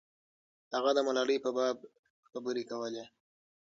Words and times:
هغه 0.75 0.91
د 0.93 0.99
ملالۍ 1.07 1.37
په 1.45 1.49
باب 1.57 1.77
خبرې 2.29 2.63
کولې. 2.69 3.03